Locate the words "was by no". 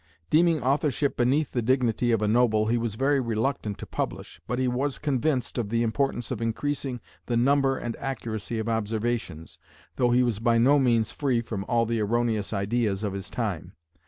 10.23-10.79